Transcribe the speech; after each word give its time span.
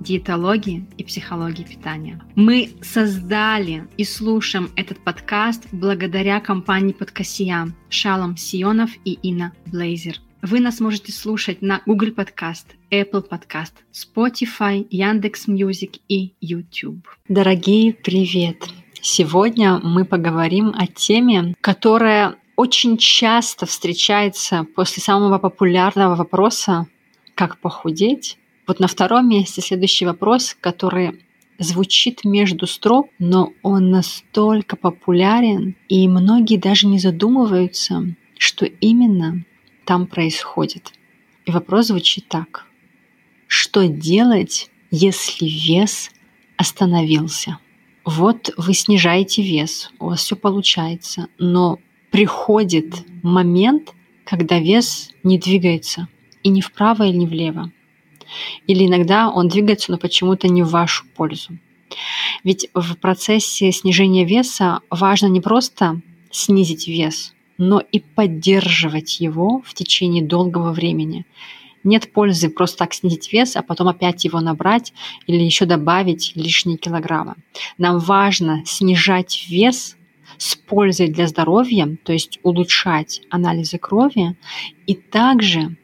диетологии 0.00 0.86
и 0.96 1.04
психологии 1.04 1.62
питания. 1.62 2.20
Мы 2.34 2.70
создали 2.82 3.86
и 3.96 4.04
слушаем 4.04 4.70
этот 4.76 4.98
подкаст 4.98 5.68
благодаря 5.72 6.40
компании 6.40 6.92
Подкасия 6.92 7.72
Шалом 7.88 8.36
Сионов 8.36 8.90
и 9.04 9.12
Инна 9.22 9.52
Блейзер. 9.66 10.16
Вы 10.42 10.60
нас 10.60 10.80
можете 10.80 11.12
слушать 11.12 11.60
на 11.60 11.82
Google 11.84 12.08
Podcast, 12.08 12.64
Apple 12.90 13.28
Podcast, 13.28 13.72
Spotify, 13.92 14.86
Яндекс 14.90 15.46
Music 15.48 15.96
и 16.08 16.34
YouTube. 16.40 17.06
Дорогие, 17.28 17.92
привет! 17.92 18.66
Сегодня 19.02 19.78
мы 19.82 20.04
поговорим 20.06 20.74
о 20.76 20.86
теме, 20.86 21.54
которая 21.60 22.36
очень 22.56 22.96
часто 22.96 23.66
встречается 23.66 24.66
после 24.76 25.02
самого 25.02 25.38
популярного 25.38 26.14
вопроса 26.14 26.86
«Как 27.34 27.58
похудеть?». 27.58 28.36
Вот 28.70 28.78
на 28.78 28.86
втором 28.86 29.28
месте 29.28 29.60
следующий 29.60 30.06
вопрос, 30.06 30.56
который 30.60 31.24
звучит 31.58 32.24
между 32.24 32.68
строк, 32.68 33.08
но 33.18 33.52
он 33.64 33.90
настолько 33.90 34.76
популярен, 34.76 35.74
и 35.88 36.06
многие 36.06 36.56
даже 36.56 36.86
не 36.86 37.00
задумываются, 37.00 38.14
что 38.38 38.66
именно 38.66 39.44
там 39.84 40.06
происходит. 40.06 40.92
И 41.46 41.50
вопрос 41.50 41.88
звучит 41.88 42.28
так. 42.28 42.64
Что 43.48 43.88
делать, 43.88 44.70
если 44.92 45.46
вес 45.46 46.12
остановился? 46.56 47.58
Вот 48.04 48.54
вы 48.56 48.72
снижаете 48.72 49.42
вес, 49.42 49.90
у 49.98 50.10
вас 50.10 50.20
все 50.20 50.36
получается, 50.36 51.26
но 51.38 51.80
приходит 52.12 53.04
момент, 53.24 53.94
когда 54.24 54.60
вес 54.60 55.10
не 55.24 55.40
двигается 55.40 56.06
и 56.44 56.50
ни 56.50 56.60
вправо, 56.60 57.02
или 57.08 57.16
ни 57.16 57.26
влево. 57.26 57.72
Или 58.66 58.86
иногда 58.86 59.28
он 59.28 59.48
двигается, 59.48 59.92
но 59.92 59.98
почему-то 59.98 60.48
не 60.48 60.62
в 60.62 60.70
вашу 60.70 61.06
пользу. 61.16 61.58
Ведь 62.44 62.68
в 62.74 62.94
процессе 62.96 63.72
снижения 63.72 64.24
веса 64.24 64.80
важно 64.90 65.26
не 65.26 65.40
просто 65.40 66.00
снизить 66.30 66.88
вес, 66.88 67.34
но 67.58 67.80
и 67.80 68.00
поддерживать 68.00 69.20
его 69.20 69.62
в 69.64 69.74
течение 69.74 70.22
долгого 70.22 70.72
времени. 70.72 71.26
Нет 71.82 72.12
пользы 72.12 72.50
просто 72.50 72.78
так 72.78 72.94
снизить 72.94 73.32
вес, 73.32 73.56
а 73.56 73.62
потом 73.62 73.88
опять 73.88 74.24
его 74.24 74.40
набрать 74.40 74.92
или 75.26 75.42
еще 75.42 75.64
добавить 75.64 76.32
лишние 76.34 76.76
килограммы. 76.76 77.36
Нам 77.78 77.98
важно 77.98 78.62
снижать 78.66 79.46
вес 79.48 79.96
с 80.36 80.56
пользой 80.56 81.08
для 81.08 81.26
здоровья, 81.26 81.96
то 82.04 82.12
есть 82.12 82.38
улучшать 82.42 83.22
анализы 83.30 83.78
крови 83.78 84.36
и 84.86 84.94
также 84.94 85.76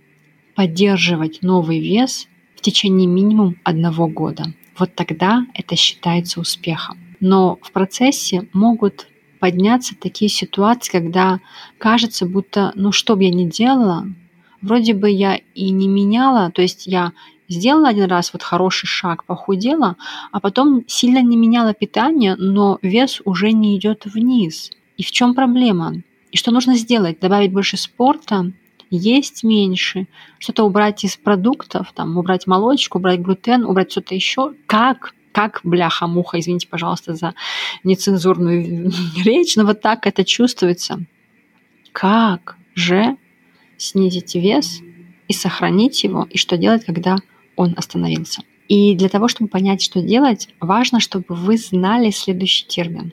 поддерживать 0.55 1.43
новый 1.43 1.81
вес 1.81 2.29
в 2.57 2.61
течение 2.61 3.07
минимум 3.07 3.57
одного 3.65 4.09
года. 4.09 4.55
Вот 4.79 4.95
тогда 4.95 5.47
это 5.55 5.77
считается 5.77 6.41
успехом. 6.41 6.99
Но 7.21 7.59
в 7.63 7.73
процессе 7.73 8.49
могут 8.53 9.07
подняться 9.39 9.95
такие 9.95 10.29
ситуации, 10.29 10.93
когда 10.93 11.41
кажется, 11.79 12.27
будто, 12.27 12.73
ну 12.75 12.93
что 12.93 13.17
бы 13.17 13.25
я 13.25 13.31
ни 13.31 13.45
делала, 13.45 14.07
вроде 14.61 14.95
бы 14.95 15.11
я 15.11 15.41
и 15.55 15.71
не 15.71 15.89
меняла, 15.89 16.51
то 16.51 16.63
есть 16.63 16.87
я 16.87 17.13
сделала 17.49 17.89
один 17.89 18.07
раз 18.07 18.33
вот 18.33 18.43
хороший 18.43 18.87
шаг, 18.87 19.25
похудела, 19.25 19.97
а 20.33 20.41
потом 20.41 20.85
сильно 20.87 21.23
не 21.23 21.37
меняла 21.37 21.75
питание, 21.75 22.37
но 22.37 22.79
вес 22.83 23.21
уже 23.25 23.53
не 23.53 23.77
идет 23.79 24.05
вниз. 24.07 24.71
И 24.97 25.03
в 25.03 25.11
чем 25.11 25.35
проблема? 25.35 25.95
И 26.33 26.37
что 26.37 26.51
нужно 26.51 26.77
сделать? 26.77 27.21
Добавить 27.21 27.53
больше 27.53 27.77
спорта, 27.77 28.53
есть 28.91 29.43
меньше, 29.45 30.07
что-то 30.39 30.65
убрать 30.65 31.05
из 31.05 31.17
продуктов, 31.17 31.93
там, 31.95 32.17
убрать 32.17 32.47
молочку, 32.47 32.99
убрать 32.99 33.21
глютен, 33.21 33.65
убрать 33.65 33.91
что-то 33.91 34.15
еще. 34.15 34.55
Как? 34.67 35.15
Как, 35.33 35.61
бляха-муха, 35.65 36.39
извините, 36.39 36.67
пожалуйста, 36.69 37.15
за 37.15 37.35
нецензурную 37.85 38.91
речь, 39.25 39.57
но 39.57 39.65
вот 39.65 39.81
так 39.83 40.07
это 40.07 40.25
чувствуется. 40.25 41.05
Как 41.93 42.57
же 42.75 43.17
снизить 43.77 44.35
вес 44.35 44.81
и 45.29 45.33
сохранить 45.33 46.05
его, 46.05 46.27
и 46.31 46.39
что 46.39 46.57
делать, 46.57 46.85
когда 46.85 47.17
он 47.57 47.75
остановился? 47.77 48.43
И 48.69 48.95
для 48.95 49.09
того, 49.09 49.29
чтобы 49.29 49.49
понять, 49.49 49.83
что 49.83 50.01
делать, 50.01 50.49
важно, 50.61 51.01
чтобы 51.01 51.27
вы 51.29 51.57
знали 51.57 52.11
следующий 52.11 52.67
термин. 52.67 53.13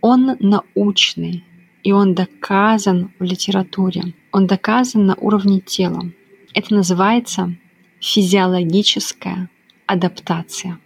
Он 0.00 0.36
научный, 0.38 1.44
и 1.82 1.92
он 1.92 2.14
доказан 2.14 3.12
в 3.18 3.22
литературе. 3.24 4.14
Он 4.32 4.46
доказан 4.46 5.06
на 5.06 5.14
уровне 5.14 5.60
тела. 5.60 6.10
Это 6.54 6.74
называется 6.74 7.54
физиологическая 8.00 9.48
адаптация. 9.86 10.78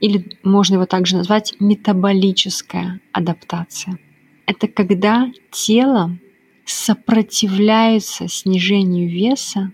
Или 0.00 0.38
можно 0.42 0.74
его 0.74 0.86
также 0.86 1.16
назвать 1.16 1.54
метаболическая 1.60 3.00
адаптация. 3.12 3.98
Это 4.46 4.68
когда 4.68 5.30
тело 5.50 6.16
сопротивляется 6.64 8.28
снижению 8.28 9.08
веса, 9.08 9.72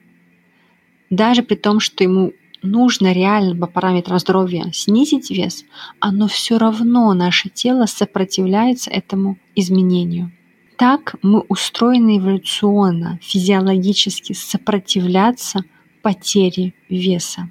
даже 1.11 1.43
при 1.43 1.55
том, 1.55 1.81
что 1.81 2.05
ему 2.05 2.33
нужно 2.63 3.13
реально 3.13 3.57
по 3.57 3.67
параметрам 3.67 4.19
здоровья 4.19 4.71
снизить 4.73 5.31
вес, 5.31 5.65
оно 6.01 6.29
все 6.29 6.59
равно 6.59 7.13
наше 7.15 7.49
тело 7.49 7.87
сопротивляется 7.87 8.91
этому 8.91 9.39
изменению. 9.55 10.33
Так 10.77 11.17
мы 11.23 11.41
устроены 11.41 12.19
эволюционно, 12.19 13.19
физиологически 13.23 14.33
сопротивляться 14.33 15.65
потере 16.03 16.75
веса. 16.89 17.51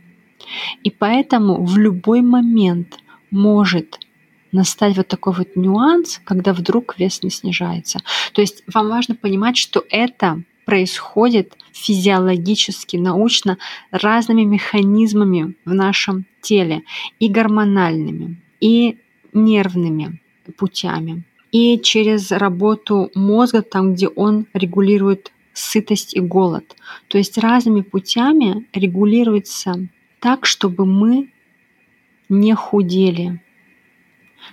И 0.84 0.90
поэтому 0.90 1.64
в 1.64 1.78
любой 1.78 2.22
момент 2.22 2.98
может 3.30 4.00
настать 4.52 4.98
вот 4.98 5.08
такой 5.08 5.34
вот 5.34 5.56
нюанс, 5.56 6.20
когда 6.24 6.54
вдруг 6.54 7.00
вес 7.00 7.24
не 7.24 7.30
снижается. 7.30 8.00
То 8.34 8.42
есть 8.42 8.64
вам 8.72 8.90
важно 8.90 9.16
понимать, 9.16 9.58
что 9.58 9.84
это 9.90 10.44
происходит 10.72 11.58
физиологически, 11.74 12.96
научно 12.96 13.58
разными 13.92 14.44
механизмами 14.44 15.54
в 15.66 15.74
нашем 15.74 16.24
теле, 16.40 16.84
и 17.20 17.28
гормональными, 17.28 18.38
и 18.62 18.98
нервными 19.34 20.22
путями, 20.58 21.24
и 21.52 21.78
через 21.78 22.32
работу 22.32 23.12
мозга, 23.16 23.64
там, 23.64 23.96
где 23.96 24.08
он 24.08 24.46
регулирует 24.54 25.34
сытость 25.52 26.16
и 26.16 26.22
голод. 26.22 26.64
То 27.10 27.18
есть 27.18 27.38
разными 27.38 27.82
путями 27.82 28.66
регулируется 28.72 29.90
так, 30.22 30.46
чтобы 30.46 30.86
мы 30.86 31.34
не 32.30 32.56
худели, 32.56 33.42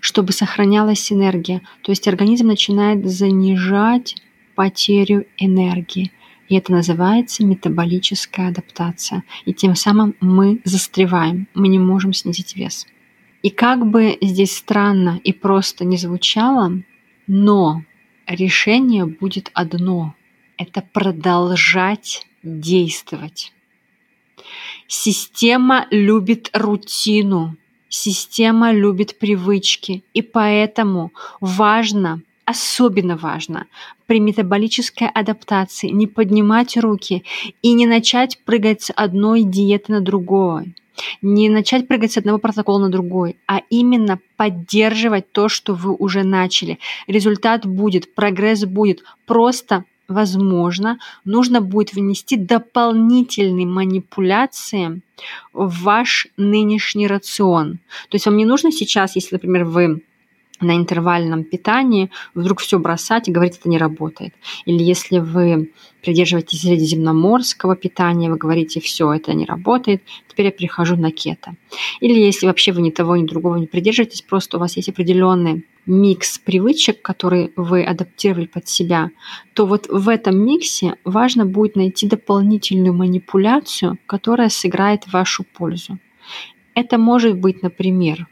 чтобы 0.01 0.33
сохранялась 0.33 1.13
энергия. 1.13 1.63
То 1.83 1.93
есть 1.93 2.09
организм 2.09 2.49
начинает 2.49 3.09
занижать 3.09 4.17
потерю 4.59 5.25
энергии. 5.37 6.11
И 6.49 6.57
это 6.57 6.73
называется 6.73 7.47
метаболическая 7.47 8.49
адаптация. 8.49 9.23
И 9.45 9.55
тем 9.55 9.77
самым 9.77 10.17
мы 10.21 10.61
застреваем, 10.65 11.47
мы 11.55 11.69
не 11.69 11.79
можем 11.79 12.13
снизить 12.13 12.57
вес. 12.57 12.85
И 13.43 13.51
как 13.51 13.87
бы 13.87 14.19
здесь 14.21 14.57
странно 14.57 15.21
и 15.23 15.33
просто 15.33 15.85
не 15.85 15.97
звучало, 15.97 16.73
но 17.29 17.85
решение 18.27 19.07
будет 19.07 19.53
одно– 19.55 20.17
это 20.57 20.83
продолжать 20.93 22.27
действовать. 22.43 23.53
Система 24.89 25.87
любит 25.93 26.51
рутину, 26.53 27.57
система 27.89 28.73
любит 28.73 29.21
привычки, 29.21 30.03
и 30.15 30.23
поэтому 30.23 31.13
важно, 31.41 32.23
особенно 32.49 33.17
важно 33.17 33.67
при 34.07 34.21
метаболической 34.21 35.07
адаптации 35.07 35.89
не 35.89 36.07
поднимать 36.07 36.79
руки 36.79 37.23
и 37.61 37.75
не 37.75 37.87
начать 37.87 38.39
прыгать 38.45 38.83
с 38.83 38.93
одной 38.93 39.43
диеты 39.43 39.93
на 39.93 40.01
другой– 40.01 40.75
не 41.23 41.49
начать 41.49 41.87
прыгать 41.87 42.13
с 42.13 42.17
одного 42.17 42.39
протокола 42.39 42.79
на 42.81 42.89
другой, 42.89 43.37
а 43.47 43.61
именно 43.71 44.19
поддерживать 44.37 45.31
то, 45.31 45.49
что 45.49 45.75
вы 45.75 45.95
уже 45.95 46.25
начали. 46.25 46.81
Результат 47.07 47.67
будет, 47.67 48.15
прогресс 48.17 48.65
будет. 48.65 49.05
Просто 49.25 49.85
возможно, 50.09 50.99
нужно 51.25 51.61
будет 51.61 51.93
внести 51.93 52.37
дополнительные 52.37 53.67
манипуляции 53.67 55.03
в 55.53 55.83
ваш 55.83 56.27
нынешний 56.37 57.07
рацион. 57.07 57.79
То 58.09 58.15
есть 58.15 58.27
вам 58.27 58.37
не 58.37 58.45
нужно 58.45 58.73
сейчас, 58.73 59.15
если, 59.15 59.37
например, 59.37 59.65
вы 59.65 60.03
на 60.61 60.77
интервальном 60.77 61.45
питании 61.45 62.11
вдруг 62.35 62.61
все 62.61 62.79
бросать 62.79 63.29
и 63.29 63.33
говорить, 63.33 63.59
это 63.59 63.69
не 63.69 63.79
работает. 63.79 64.35
Или 64.65 64.83
если 64.83 65.19
вы 65.19 65.73
придерживаетесь 66.03 66.63
средиземноморского 66.63 67.77
питания, 67.77 68.31
вы 68.31 68.37
говорите, 68.37 68.81
все, 68.81 69.13
это 69.13 69.35
не 69.35 69.45
работает, 69.45 70.03
теперь 70.29 70.47
я 70.47 70.53
перехожу 70.53 70.97
на 70.97 71.11
кето. 71.11 71.55
Или 72.01 72.19
если 72.19 72.47
вообще 72.47 72.73
вы 72.73 72.83
ни 72.83 72.91
того, 72.91 73.17
ни 73.17 73.27
другого 73.27 73.57
не 73.57 73.67
придерживаетесь, 73.67 74.23
просто 74.23 74.57
у 74.57 74.61
вас 74.61 74.77
есть 74.77 74.89
определенный 74.89 75.65
микс 75.87 76.39
привычек, 76.39 77.01
которые 77.03 77.51
вы 77.57 77.83
адаптировали 77.83 78.47
под 78.47 78.69
себя, 78.69 79.11
то 79.55 79.67
вот 79.67 79.87
в 79.89 80.09
этом 80.09 80.39
миксе 80.39 80.97
важно 81.05 81.47
будет 81.47 81.77
найти 81.77 82.07
дополнительную 82.07 82.93
манипуляцию, 82.93 83.99
которая 84.07 84.51
сыграет 84.51 85.11
вашу 85.13 85.45
пользу. 85.45 85.99
Это 86.75 86.99
может 86.99 87.37
быть, 87.39 87.63
например, 87.63 88.29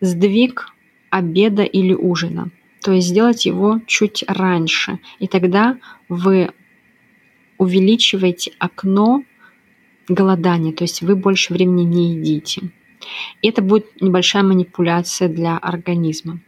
сдвиг 0.00 0.75
обеда 1.16 1.62
или 1.62 1.94
ужина. 1.94 2.50
То 2.82 2.92
есть 2.92 3.08
сделать 3.08 3.46
его 3.46 3.80
чуть 3.86 4.24
раньше. 4.26 4.98
И 5.18 5.26
тогда 5.26 5.78
вы 6.08 6.50
увеличиваете 7.58 8.52
окно 8.58 9.22
голодания, 10.08 10.72
то 10.72 10.84
есть 10.84 11.02
вы 11.02 11.16
больше 11.16 11.52
времени 11.52 11.82
не 11.82 12.14
едите. 12.14 12.70
И 13.42 13.48
это 13.48 13.62
будет 13.62 14.00
небольшая 14.00 14.42
манипуляция 14.42 15.28
для 15.28 15.56
организма. 15.58 16.40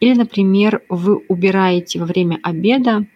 Или, 0.00 0.14
например, 0.14 0.82
вы 0.88 1.16
убираете 1.28 1.98
во 1.98 2.06
время 2.06 2.38
обеда 2.42 3.06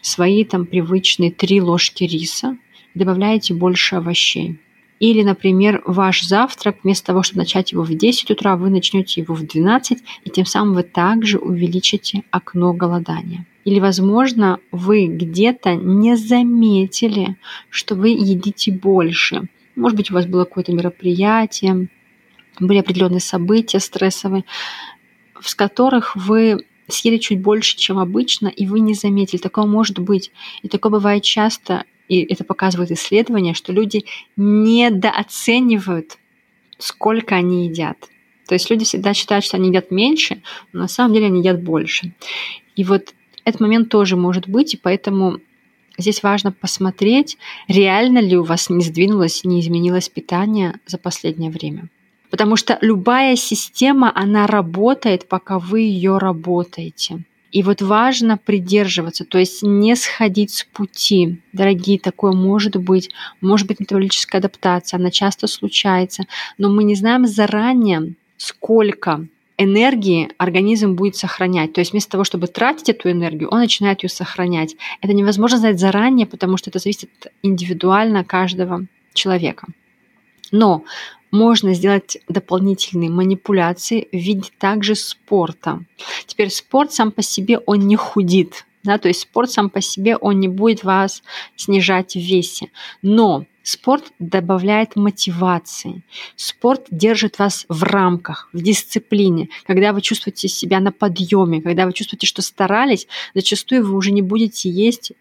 свои 0.00 0.44
там 0.44 0.66
привычные 0.66 1.30
три 1.30 1.60
ложки 1.60 2.04
риса, 2.04 2.56
добавляете 2.94 3.54
больше 3.54 3.96
овощей. 3.96 4.58
Или, 5.00 5.22
например, 5.22 5.82
ваш 5.86 6.22
завтрак, 6.22 6.78
вместо 6.82 7.08
того, 7.08 7.22
чтобы 7.22 7.40
начать 7.40 7.72
его 7.72 7.82
в 7.82 7.92
10 7.92 8.30
утра, 8.30 8.56
вы 8.56 8.70
начнете 8.70 9.20
его 9.20 9.34
в 9.34 9.46
12, 9.46 9.98
и 10.24 10.30
тем 10.30 10.46
самым 10.46 10.74
вы 10.74 10.82
также 10.82 11.38
увеличите 11.38 12.22
окно 12.30 12.72
голодания. 12.72 13.46
Или, 13.64 13.80
возможно, 13.80 14.60
вы 14.70 15.06
где-то 15.06 15.74
не 15.74 16.16
заметили, 16.16 17.36
что 17.70 17.94
вы 17.94 18.10
едите 18.10 18.72
больше. 18.72 19.48
Может 19.74 19.96
быть, 19.96 20.10
у 20.10 20.14
вас 20.14 20.26
было 20.26 20.44
какое-то 20.44 20.72
мероприятие, 20.72 21.88
были 22.60 22.78
определенные 22.78 23.20
события 23.20 23.80
стрессовые, 23.80 24.44
с 25.40 25.54
которых 25.54 26.14
вы 26.14 26.66
съели 26.88 27.16
чуть 27.16 27.40
больше, 27.40 27.76
чем 27.76 27.98
обычно, 27.98 28.48
и 28.48 28.66
вы 28.66 28.80
не 28.80 28.94
заметили. 28.94 29.40
Такое 29.40 29.66
может 29.66 29.98
быть. 29.98 30.30
И 30.62 30.68
такое 30.68 30.92
бывает 30.92 31.22
часто 31.22 31.84
и 32.08 32.22
это 32.22 32.44
показывает 32.44 32.90
исследования, 32.90 33.54
что 33.54 33.72
люди 33.72 34.04
недооценивают, 34.36 36.18
сколько 36.78 37.34
они 37.34 37.66
едят. 37.66 37.96
То 38.46 38.54
есть 38.54 38.70
люди 38.70 38.84
всегда 38.84 39.14
считают, 39.14 39.44
что 39.44 39.56
они 39.56 39.68
едят 39.68 39.90
меньше, 39.90 40.42
но 40.72 40.82
на 40.82 40.88
самом 40.88 41.14
деле 41.14 41.26
они 41.26 41.40
едят 41.40 41.62
больше. 41.62 42.12
И 42.76 42.84
вот 42.84 43.14
этот 43.44 43.60
момент 43.60 43.88
тоже 43.88 44.16
может 44.16 44.48
быть, 44.48 44.74
и 44.74 44.76
поэтому 44.76 45.38
здесь 45.96 46.22
важно 46.22 46.52
посмотреть, 46.52 47.38
реально 47.68 48.18
ли 48.18 48.36
у 48.36 48.42
вас 48.42 48.68
не 48.68 48.84
сдвинулось, 48.84 49.44
не 49.44 49.60
изменилось 49.60 50.08
питание 50.08 50.80
за 50.86 50.98
последнее 50.98 51.50
время. 51.50 51.88
Потому 52.30 52.56
что 52.56 52.78
любая 52.80 53.36
система, 53.36 54.10
она 54.14 54.46
работает, 54.46 55.28
пока 55.28 55.58
вы 55.58 55.82
ее 55.82 56.18
работаете. 56.18 57.24
И 57.54 57.62
вот 57.62 57.82
важно 57.82 58.36
придерживаться, 58.36 59.24
то 59.24 59.38
есть 59.38 59.62
не 59.62 59.94
сходить 59.94 60.50
с 60.50 60.64
пути. 60.64 61.40
Дорогие, 61.52 62.00
такое 62.00 62.32
может 62.32 62.74
быть. 62.74 63.10
Может 63.40 63.68
быть 63.68 63.78
метаболическая 63.78 64.40
адаптация, 64.40 64.98
она 64.98 65.12
часто 65.12 65.46
случается. 65.46 66.24
Но 66.58 66.68
мы 66.68 66.82
не 66.82 66.96
знаем 66.96 67.26
заранее, 67.28 68.14
сколько 68.38 69.28
энергии 69.56 70.30
организм 70.36 70.96
будет 70.96 71.14
сохранять. 71.14 71.72
То 71.72 71.80
есть 71.80 71.92
вместо 71.92 72.10
того, 72.10 72.24
чтобы 72.24 72.48
тратить 72.48 72.88
эту 72.88 73.08
энергию, 73.12 73.50
он 73.50 73.60
начинает 73.60 74.02
ее 74.02 74.08
сохранять. 74.08 74.74
Это 75.00 75.12
невозможно 75.12 75.58
знать 75.58 75.78
заранее, 75.78 76.26
потому 76.26 76.56
что 76.56 76.70
это 76.70 76.80
зависит 76.80 77.08
индивидуально 77.44 78.24
каждого 78.24 78.86
человека. 79.12 79.68
Но 80.54 80.84
можно 81.32 81.74
сделать 81.74 82.18
дополнительные 82.28 83.10
манипуляции 83.10 84.06
в 84.12 84.16
виде 84.16 84.50
также 84.56 84.94
спорта. 84.94 85.84
Теперь 86.26 86.50
спорт 86.50 86.92
сам 86.92 87.10
по 87.10 87.22
себе, 87.22 87.58
он 87.58 87.80
не 87.80 87.96
худит, 87.96 88.64
да, 88.84 88.98
то 88.98 89.08
есть 89.08 89.22
спорт 89.22 89.50
сам 89.50 89.68
по 89.68 89.80
себе, 89.80 90.16
он 90.16 90.38
не 90.38 90.46
будет 90.46 90.84
вас 90.84 91.24
снижать 91.56 92.14
в 92.14 92.20
весе. 92.20 92.70
Но 93.02 93.46
спорт 93.64 94.12
добавляет 94.20 94.94
мотивации. 94.94 96.04
Спорт 96.36 96.86
держит 96.88 97.40
вас 97.40 97.66
в 97.68 97.82
рамках, 97.82 98.48
в 98.52 98.62
дисциплине. 98.62 99.48
Когда 99.66 99.92
вы 99.92 100.02
чувствуете 100.02 100.46
себя 100.46 100.78
на 100.78 100.92
подъеме, 100.92 101.62
когда 101.62 101.84
вы 101.86 101.92
чувствуете, 101.92 102.28
что 102.28 102.42
старались, 102.42 103.08
зачастую 103.34 103.84
вы 103.84 103.96
уже 103.96 104.12
не 104.12 104.22
будете 104.22 104.70
есть 104.70 105.14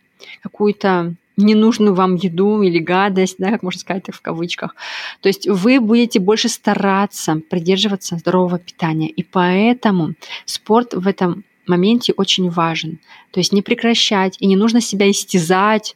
какую-то 0.44 1.16
ненужную 1.38 1.94
вам 1.94 2.16
еду 2.16 2.62
или 2.62 2.80
гадость, 2.80 3.36
да, 3.40 3.52
как 3.52 3.64
можно 3.64 3.80
сказать 3.80 4.06
в 4.12 4.22
кавычках. 4.22 4.76
То 5.22 5.30
есть 5.30 5.48
вы 5.48 5.80
будете 5.80 6.20
больше 6.20 6.50
стараться 6.50 7.42
придерживаться 7.50 8.18
здорового 8.18 8.60
питания. 8.60 9.10
И 9.10 9.24
поэтому 9.24 10.14
спорт 10.46 10.94
в 10.94 11.08
этом 11.08 11.44
моменте 11.68 12.14
очень 12.16 12.50
важен. 12.50 13.00
То 13.32 13.40
есть 13.40 13.54
не 13.54 13.62
прекращать, 13.62 14.38
и 14.40 14.46
не 14.46 14.56
нужно 14.56 14.82
себя 14.82 15.10
истязать 15.10 15.96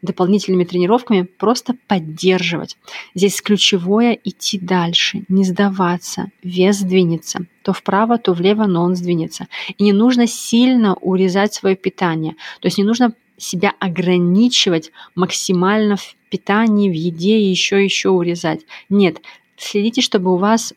дополнительными 0.00 0.64
тренировками, 0.64 1.22
просто 1.22 1.74
поддерживать. 1.88 2.76
Здесь 3.14 3.40
ключевое 3.40 4.16
идти 4.22 4.58
дальше, 4.58 5.24
не 5.28 5.44
сдаваться, 5.44 6.30
вес 6.42 6.76
сдвинется. 6.76 7.46
То 7.62 7.72
вправо, 7.72 8.16
то 8.18 8.32
влево, 8.32 8.66
но 8.66 8.84
он 8.84 8.94
сдвинется. 8.94 9.48
И 9.76 9.82
не 9.82 9.92
нужно 9.92 10.26
сильно 10.28 10.94
урезать 10.94 11.52
свое 11.52 11.74
питание. 11.74 12.34
То 12.60 12.66
есть 12.66 12.78
не 12.78 12.84
нужно 12.84 13.12
себя 13.38 13.72
ограничивать 13.78 14.92
максимально 15.14 15.96
в 15.96 16.16
питании, 16.30 16.90
в 16.90 16.94
еде 16.94 17.38
и 17.38 17.50
еще 17.50 17.82
еще 17.82 18.10
урезать. 18.10 18.66
Нет, 18.88 19.20
следите, 19.56 20.02
чтобы 20.02 20.34
у 20.34 20.36
вас 20.36 20.74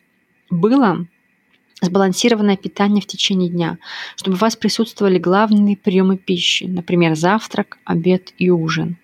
было 0.50 1.06
сбалансированное 1.80 2.56
питание 2.56 3.02
в 3.02 3.06
течение 3.06 3.50
дня, 3.50 3.78
чтобы 4.16 4.36
у 4.36 4.40
вас 4.40 4.56
присутствовали 4.56 5.18
главные 5.18 5.76
приемы 5.76 6.16
пищи, 6.16 6.64
например, 6.64 7.16
завтрак, 7.16 7.78
обед 7.84 8.32
и 8.38 8.50
ужин. 8.50 8.96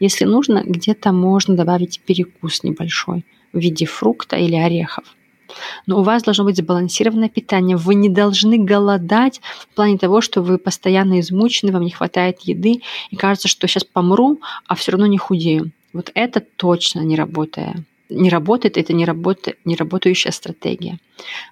Если 0.00 0.24
нужно, 0.24 0.62
где-то 0.64 1.12
можно 1.12 1.54
добавить 1.54 2.00
перекус 2.00 2.62
небольшой 2.62 3.24
в 3.52 3.58
виде 3.58 3.86
фрукта 3.86 4.36
или 4.36 4.56
орехов. 4.56 5.04
Но 5.86 6.00
у 6.00 6.02
вас 6.02 6.22
должно 6.22 6.44
быть 6.44 6.56
сбалансированное 6.56 7.28
питание. 7.28 7.76
Вы 7.76 7.94
не 7.94 8.08
должны 8.08 8.58
голодать 8.58 9.40
в 9.58 9.74
плане 9.74 9.98
того, 9.98 10.20
что 10.20 10.42
вы 10.42 10.58
постоянно 10.58 11.20
измучены, 11.20 11.72
вам 11.72 11.82
не 11.82 11.90
хватает 11.90 12.40
еды, 12.40 12.82
и 13.10 13.16
кажется, 13.16 13.48
что 13.48 13.66
сейчас 13.66 13.84
помру, 13.84 14.40
а 14.66 14.74
все 14.74 14.92
равно 14.92 15.06
не 15.06 15.18
худею. 15.18 15.70
Вот 15.92 16.10
это 16.14 16.40
точно 16.40 17.00
не 17.00 17.16
работает. 17.16 17.76
Не 18.08 18.30
работает, 18.30 18.76
это 18.76 18.92
не, 18.92 19.04
работа, 19.04 19.54
не 19.64 19.74
работающая 19.74 20.30
стратегия. 20.30 20.98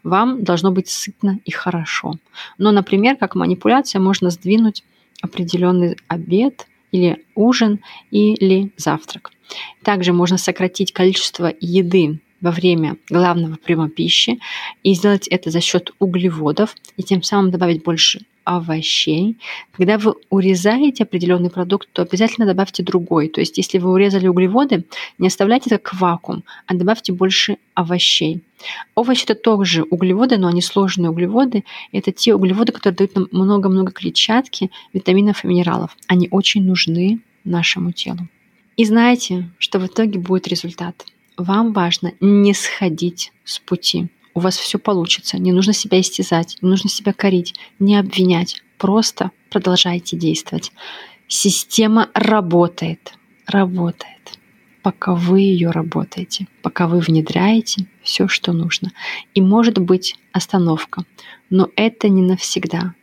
Вам 0.05 0.45
должно 0.45 0.71
быть 0.71 0.89
сытно 0.89 1.41
и 1.45 1.51
хорошо. 1.51 2.15
Но, 2.59 2.71
например, 2.71 3.17
как 3.17 3.35
манипуляция 3.35 4.01
можно 4.01 4.31
сдвинуть 4.31 4.85
определенный 5.21 5.97
обед 6.07 6.67
или 6.93 7.25
ужин 7.35 7.81
или 8.11 8.71
завтрак. 8.77 9.33
Также 9.83 10.13
можно 10.13 10.39
сократить 10.39 10.93
количество 10.93 11.53
еды 11.61 12.21
во 12.45 12.51
время 12.51 12.99
главного 13.09 13.57
приема 13.57 13.89
пищи 13.89 14.39
и 14.83 14.93
сделать 14.93 15.27
это 15.29 15.51
за 15.51 15.63
счет 15.63 15.93
углеводов 15.99 16.77
и 16.99 17.03
тем 17.03 17.23
самым 17.23 17.51
добавить 17.51 17.83
больше 17.83 18.21
овощей. 18.45 19.39
Когда 19.73 19.97
вы 19.97 20.15
урезаете 20.29 21.05
определенный 21.05 21.49
продукт, 21.49 21.89
то 21.95 22.03
обязательно 22.03 22.47
добавьте 22.47 22.83
другой. 22.83 23.29
То 23.29 23.41
есть, 23.41 23.57
если 23.57 23.79
вы 23.79 23.91
урезали 23.91 24.29
углеводы, 24.29 24.85
не 25.17 25.29
оставляйте 25.29 25.71
это 25.71 25.79
как 25.79 25.99
вакуум, 25.99 26.45
а 26.67 26.75
добавьте 26.75 27.15
больше 27.15 27.57
овощей. 27.73 28.43
Овощи 28.95 29.25
это 29.25 29.35
тоже 29.35 29.83
углеводы, 29.85 30.37
но 30.37 30.49
они 30.49 30.61
сложные 30.61 31.09
углеводы. 31.09 31.65
Это 31.93 32.13
те 32.13 32.35
углеводы, 32.35 32.73
которые 32.73 32.99
дают 32.99 33.15
нам 33.15 33.29
много-много 33.33 33.91
клетчатки, 33.91 34.71
витаминов 34.93 35.45
и 35.45 35.49
минералов. 35.49 35.97
Они 36.09 36.29
очень 36.31 36.63
нужны 36.63 37.21
нашему 37.45 37.93
телу. 37.93 38.29
И 38.77 38.85
знаете, 38.85 39.49
что 39.57 39.79
в 39.79 39.87
итоге 39.87 40.19
будет 40.19 40.47
результат– 40.47 41.07
вам 41.37 41.73
важно 41.73 42.13
не 42.21 42.55
сходить 42.55 43.33
с 43.45 43.59
пути. 43.59 44.09
У 44.35 44.41
вас 44.41 44.57
все 44.57 44.79
получится. 44.79 45.39
Не 45.39 45.53
нужно 45.53 45.73
себя 45.73 46.01
истязать, 46.01 46.59
не 46.61 46.69
нужно 46.69 46.91
себя 46.91 47.13
корить, 47.13 47.55
не 47.79 47.97
обвинять. 47.97 48.63
Просто 48.79 49.31
продолжайте 49.51 50.17
действовать. 50.17 50.73
Система 51.29 52.11
работает, 52.15 53.15
работает, 53.47 54.39
пока 54.83 55.15
вы 55.15 55.41
ее 55.41 55.71
работаете, 55.71 56.49
пока 56.63 56.87
вы 56.87 56.99
внедряете 56.99 57.87
все, 58.03 58.29
что 58.29 58.53
нужно. 58.53 58.93
И 59.35 59.41
может 59.41 59.79
быть 59.79 60.17
остановка, 60.33 61.05
но 61.51 61.71
это 61.77 62.09
не 62.09 62.23
навсегда. 62.23 62.95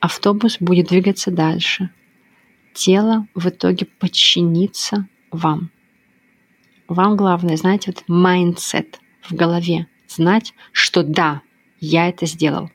Автобус 0.00 0.56
будет 0.60 0.88
двигаться 0.88 1.30
дальше. 1.30 1.90
Тело 2.72 3.26
в 3.34 3.48
итоге 3.48 3.86
подчинится 3.86 5.08
вам. 5.30 5.70
Вам 6.88 7.16
главное, 7.16 7.58
знаете, 7.58 7.92
вот 7.92 8.04
mindset 8.08 8.96
в 9.22 9.34
голове. 9.34 9.86
Знать, 10.08 10.54
что 10.72 11.02
да, 11.02 11.42
я 11.80 12.08
это 12.08 12.24
сделал. 12.24 12.70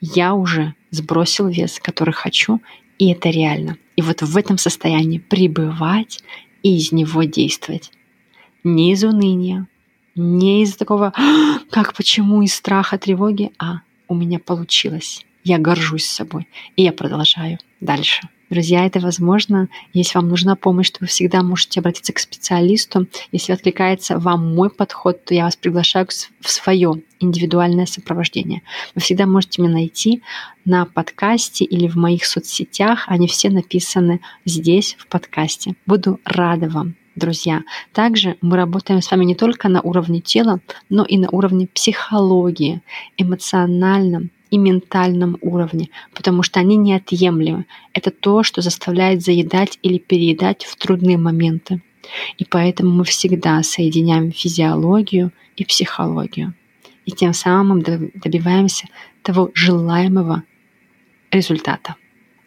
я 0.00 0.34
уже 0.34 0.74
сбросил 0.90 1.48
вес, 1.48 1.78
который 1.80 2.14
хочу, 2.14 2.60
и 2.98 3.10
это 3.12 3.28
реально. 3.28 3.76
И 3.96 4.02
вот 4.02 4.22
в 4.22 4.36
этом 4.36 4.56
состоянии 4.56 5.18
пребывать 5.18 6.22
и 6.62 6.76
из 6.78 6.92
него 6.92 7.24
действовать. 7.24 7.92
Не 8.64 8.92
из 8.92 9.04
уныния, 9.04 9.68
не 10.14 10.62
из 10.62 10.74
такого 10.76 11.12
«А, 11.14 11.58
«как, 11.70 11.94
почему?» 11.94 12.42
из 12.42 12.54
страха, 12.54 12.96
тревоги, 12.96 13.52
а 13.58 13.82
у 14.08 14.14
меня 14.14 14.38
получилось. 14.38 15.26
Я 15.44 15.58
горжусь 15.58 16.06
собой, 16.06 16.48
и 16.76 16.82
я 16.82 16.92
продолжаю 16.92 17.58
дальше. 17.80 18.28
Друзья, 18.50 18.86
это 18.86 18.98
возможно. 18.98 19.68
Если 19.92 20.16
вам 20.16 20.28
нужна 20.28 20.56
помощь, 20.56 20.90
то 20.90 20.98
вы 21.02 21.06
всегда 21.06 21.42
можете 21.42 21.80
обратиться 21.80 22.14
к 22.14 22.18
специалисту. 22.18 23.06
Если 23.30 23.52
откликается 23.52 24.18
вам 24.18 24.54
мой 24.54 24.70
подход, 24.70 25.22
то 25.24 25.34
я 25.34 25.44
вас 25.44 25.56
приглашаю 25.56 26.06
в 26.40 26.50
свое 26.50 27.02
индивидуальное 27.20 27.84
сопровождение. 27.84 28.62
Вы 28.94 29.02
всегда 29.02 29.26
можете 29.26 29.60
меня 29.60 29.72
найти 29.72 30.22
на 30.64 30.86
подкасте 30.86 31.66
или 31.66 31.88
в 31.88 31.96
моих 31.96 32.24
соцсетях. 32.24 33.04
Они 33.06 33.28
все 33.28 33.50
написаны 33.50 34.20
здесь, 34.46 34.96
в 34.98 35.08
подкасте. 35.08 35.74
Буду 35.84 36.18
рада 36.24 36.70
вам 36.70 36.94
друзья. 37.16 37.64
Также 37.92 38.36
мы 38.40 38.56
работаем 38.56 39.02
с 39.02 39.10
вами 39.10 39.24
не 39.24 39.34
только 39.34 39.68
на 39.68 39.82
уровне 39.82 40.20
тела, 40.20 40.60
но 40.88 41.04
и 41.04 41.18
на 41.18 41.28
уровне 41.30 41.66
психологии, 41.66 42.80
эмоциональном, 43.18 44.30
и 44.50 44.58
ментальном 44.58 45.38
уровне, 45.40 45.90
потому 46.14 46.42
что 46.42 46.60
они 46.60 46.76
неотъемлемы. 46.76 47.66
Это 47.92 48.10
то, 48.10 48.42
что 48.42 48.62
заставляет 48.62 49.22
заедать 49.22 49.78
или 49.82 49.98
переедать 49.98 50.64
в 50.64 50.76
трудные 50.76 51.18
моменты. 51.18 51.82
И 52.38 52.44
поэтому 52.44 52.90
мы 52.92 53.04
всегда 53.04 53.62
соединяем 53.62 54.32
физиологию 54.32 55.32
и 55.56 55.64
психологию. 55.64 56.54
И 57.04 57.12
тем 57.12 57.32
самым 57.32 57.82
добиваемся 57.82 58.86
того 59.22 59.50
желаемого 59.54 60.42
результата. 61.30 61.96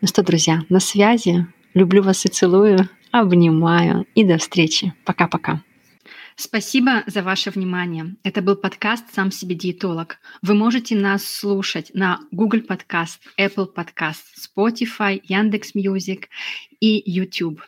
Ну 0.01 0.07
что, 0.07 0.23
друзья, 0.23 0.63
на 0.69 0.79
связи. 0.79 1.47
Люблю 1.73 2.01
вас 2.03 2.25
и 2.25 2.29
целую. 2.29 2.89
Обнимаю. 3.11 4.05
И 4.15 4.23
до 4.23 4.37
встречи. 4.37 4.93
Пока-пока. 5.05 5.61
Спасибо 6.43 7.03
за 7.05 7.21
ваше 7.21 7.51
внимание. 7.51 8.15
Это 8.23 8.41
был 8.41 8.55
подкаст 8.55 9.13
«Сам 9.13 9.29
себе 9.29 9.53
диетолог». 9.53 10.17
Вы 10.41 10.55
можете 10.55 10.95
нас 10.95 11.23
слушать 11.23 11.91
на 11.93 12.19
Google 12.31 12.61
Podcast, 12.61 13.19
Apple 13.39 13.71
Podcast, 13.71 14.23
Spotify, 14.39 15.21
Яндекс 15.23 15.75
Music 15.75 16.29
и 16.79 16.99
YouTube. 17.05 17.61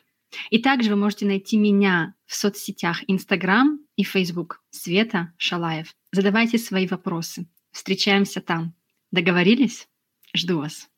И 0.49 0.57
также 0.57 0.89
вы 0.89 0.95
можете 0.95 1.27
найти 1.27 1.55
меня 1.55 2.15
в 2.25 2.33
соцсетях 2.33 3.03
Instagram 3.07 3.79
и 3.95 4.03
Facebook 4.03 4.63
Света 4.71 5.33
Шалаев. 5.37 5.93
Задавайте 6.11 6.57
свои 6.57 6.87
вопросы. 6.87 7.45
Встречаемся 7.71 8.41
там. 8.41 8.73
Договорились? 9.11 9.87
Жду 10.35 10.57
вас. 10.57 10.89